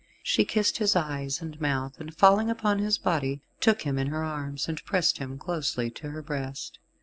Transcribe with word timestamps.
She 0.23 0.45
kissed 0.45 0.79
his 0.79 0.95
eyes 0.95 1.43
and 1.43 1.61
mouth, 1.61 1.99
and 1.99 2.11
falling 2.11 2.49
upon 2.49 2.79
his 2.79 2.97
body, 2.97 3.43
took 3.59 3.83
him 3.83 3.99
in 3.99 4.07
her 4.07 4.23
arms, 4.23 4.67
and 4.67 4.83
pressed 4.83 5.19
him 5.19 5.37
closely 5.37 5.91
to 5.91 6.09
her 6.09 6.23
breast. 6.23 6.79